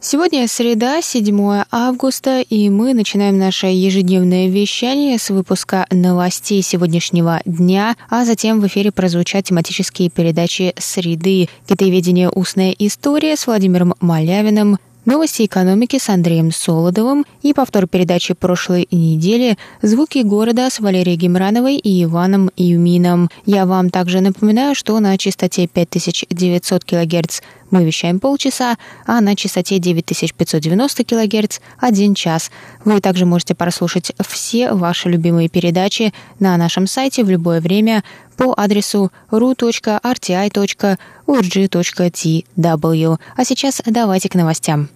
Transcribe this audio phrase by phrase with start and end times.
[0.00, 7.96] Сегодня среда, 7 августа, и мы начинаем наше ежедневное вещание с выпуска новостей сегодняшнего дня,
[8.08, 12.30] а затем в эфире прозвучат тематические передачи «Среды», «Китаеведение.
[12.30, 14.78] Устная история» с Владимиром Малявиным,
[15.08, 21.76] Новости экономики с Андреем Солодовым и повтор передачи прошлой недели «Звуки города» с Валерией Гемрановой
[21.76, 23.30] и Иваном Юмином.
[23.46, 27.40] Я вам также напоминаю, что на частоте 5900 кГц
[27.70, 32.50] мы вещаем полчаса, а на частоте 9590 кГц– один час.
[32.84, 38.02] Вы также можете прослушать все ваши любимые передачи на нашем сайте в любое время
[38.36, 39.98] по адресу ru.rti.org.tw.
[43.36, 44.88] А сейчас давайте к новостям.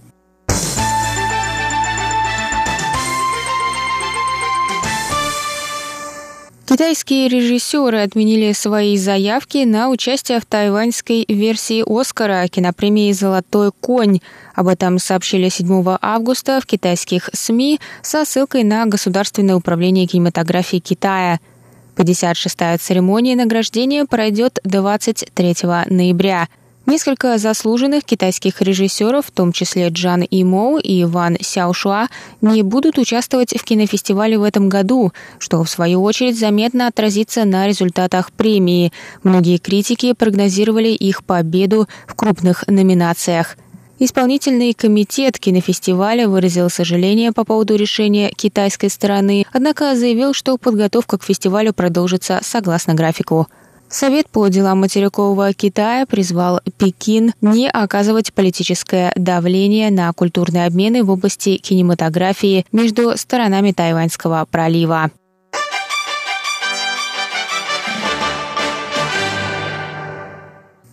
[6.83, 14.19] Китайские режиссеры отменили свои заявки на участие в тайваньской версии «Оскара» кинопремии «Золотой конь».
[14.57, 21.39] Об этом сообщили 7 августа в китайских СМИ со ссылкой на Государственное управление кинематографии Китая.
[21.95, 25.55] 56-я церемония награждения пройдет 23
[25.89, 26.49] ноября–
[26.85, 32.09] Несколько заслуженных китайских режиссеров, в том числе Джан Имоу и Ван Сяошуа,
[32.41, 37.69] не будут участвовать в кинофестивале в этом году, что в свою очередь заметно отразится на
[37.69, 38.93] результатах премии.
[39.23, 43.57] Многие критики прогнозировали их победу в крупных номинациях.
[44.01, 51.23] Исполнительный комитет кинофестиваля выразил сожаление по поводу решения китайской стороны, однако заявил, что подготовка к
[51.23, 53.47] фестивалю продолжится согласно графику.
[53.93, 61.11] Совет по делам материкового Китая призвал Пекин не оказывать политическое давление на культурные обмены в
[61.11, 65.11] области кинематографии между сторонами Тайваньского пролива.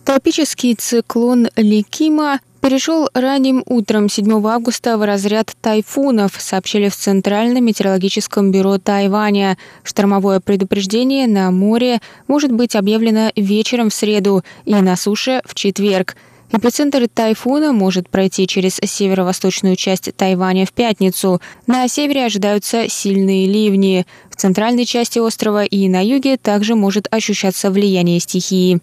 [0.04, 8.50] Тропический циклон Ликима перешел ранним утром 7 августа в разряд тайфунов, сообщили в Центральном метеорологическом
[8.50, 9.56] бюро Тайваня.
[9.82, 16.16] Штормовое предупреждение на море может быть объявлено вечером в среду и на суше в четверг.
[16.52, 21.40] Эпицентр тайфуна может пройти через северо-восточную часть Тайваня в пятницу.
[21.68, 24.04] На севере ожидаются сильные ливни.
[24.30, 28.80] В центральной части острова и на юге также может ощущаться влияние стихии.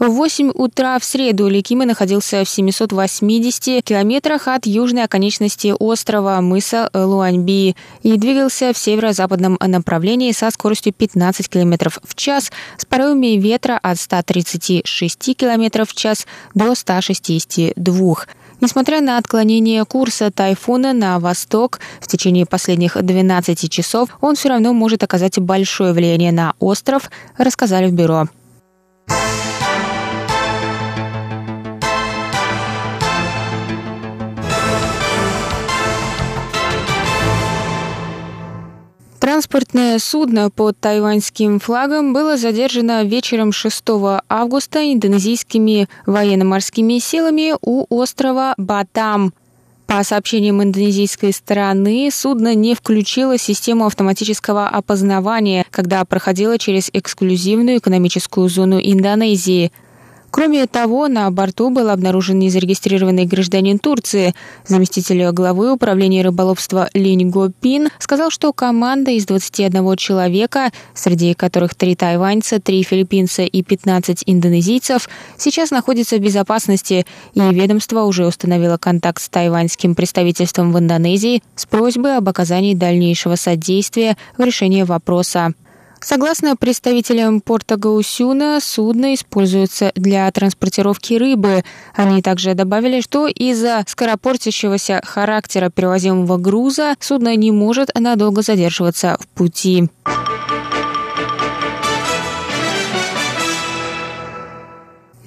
[0.00, 6.88] В 8 утра в среду Ликима находился в 780 километрах от южной оконечности острова мыса
[6.94, 13.78] Луаньби и двигался в северо-западном направлении со скоростью 15 км в час с порывами ветра
[13.82, 18.16] от 136 км в час до 162
[18.62, 24.72] Несмотря на отклонение курса тайфуна на восток в течение последних 12 часов, он все равно
[24.72, 28.28] может оказать большое влияние на остров, рассказали в бюро.
[39.50, 43.82] Транспортное судно под тайваньским флагом было задержано вечером 6
[44.28, 49.34] августа индонезийскими военно-морскими силами у острова Батам.
[49.88, 58.48] По сообщениям индонезийской стороны, судно не включило систему автоматического опознавания, когда проходило через эксклюзивную экономическую
[58.48, 59.72] зону Индонезии–
[60.30, 64.34] Кроме того, на борту был обнаружен незарегистрированный гражданин Турции.
[64.64, 71.96] Заместитель главы управления рыболовства Линь Гопин сказал, что команда из 21 человека, среди которых три
[71.96, 79.20] тайваньца, три филиппинца и 15 индонезийцев, сейчас находится в безопасности, и ведомство уже установило контакт
[79.20, 85.54] с тайваньским представительством в Индонезии с просьбой об оказании дальнейшего содействия в решении вопроса.
[86.02, 91.62] Согласно представителям порта Гаусюна, судно используется для транспортировки рыбы.
[91.94, 99.28] Они также добавили, что из-за скоропортящегося характера перевозимого груза судно не может надолго задерживаться в
[99.28, 99.88] пути.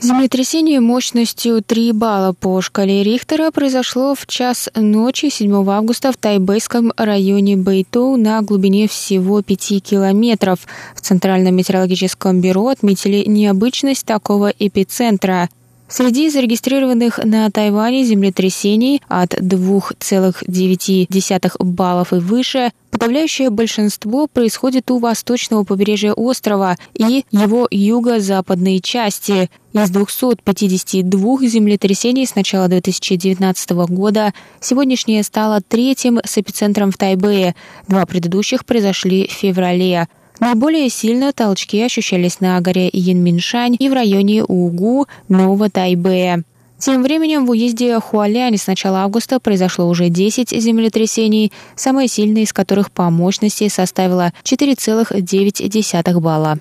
[0.04, 6.92] Землетрясение мощностью 3 балла по шкале Рихтера произошло в час ночи 7 августа в тайбэйском
[6.98, 10.60] районе Бэйтоу на глубине всего 5 километров.
[10.94, 15.48] В Центральном метеорологическом бюро отметили необычность такого эпицентра.
[15.88, 25.66] Среди зарегистрированных на Тайване землетрясений от 2,9 баллов и выше подавляющее большинство происходит у восточного
[25.66, 29.50] побережья острова и его юго-западной части.
[29.74, 37.56] Из 252 землетрясений с начала 2019 года сегодняшнее стало третьим с эпицентром в Тайбэе.
[37.88, 40.08] Два предыдущих произошли в феврале.
[40.44, 46.44] Наиболее сильно толчки ощущались на горе Янминшань и в районе Угу, Нового Тайбэя.
[46.78, 52.52] Тем временем в уезде Хуалянь с начала августа произошло уже 10 землетрясений, самое сильное из
[52.52, 56.60] которых по мощности составило 4,9 балла.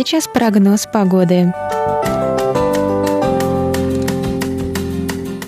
[0.00, 1.52] Сейчас прогноз погоды.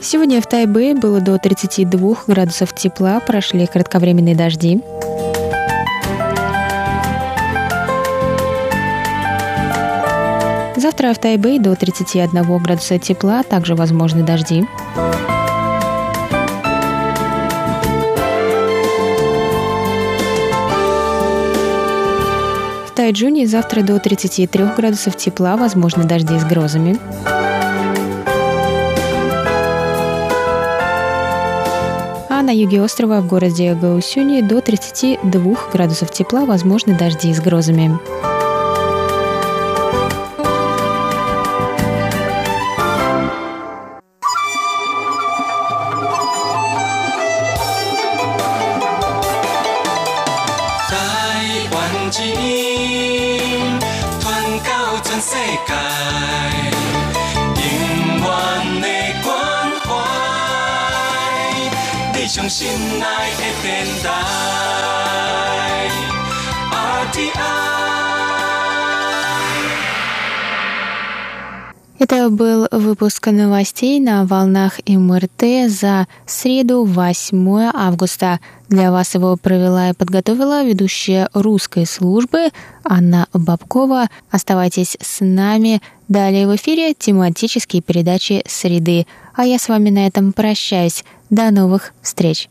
[0.03, 4.83] Сегодня в Тайбе было до 32 градусов тепла, прошли кратковременные дожди.
[10.77, 14.67] Завтра в Тайбе до 31 градуса тепла, также возможны дожди.
[22.95, 26.99] Тайджуне завтра до 33 градусов тепла, возможны дожди с грозами.
[32.29, 37.99] А на юге острова в городе Гаусюни до 32 градусов тепла, возможны дожди с грозами.
[55.13, 55.75] 全世界
[57.61, 57.63] 因
[58.17, 58.25] 阮
[58.81, 58.89] 的
[59.23, 59.31] 关
[59.83, 59.87] 怀
[62.15, 62.67] 你将心
[62.99, 63.05] 内
[63.37, 63.69] 的等
[64.03, 64.09] 待
[72.13, 78.39] Это был выпуск новостей на волнах МРТ за среду 8 августа.
[78.69, 82.51] Для вас его провела и подготовила ведущая русской службы
[82.85, 84.11] Анна Бабкова.
[84.31, 85.81] Оставайтесь с нами.
[86.07, 89.07] Далее в эфире тематические передачи «Среды».
[89.35, 91.05] А я с вами на этом прощаюсь.
[91.31, 92.51] До новых встреч.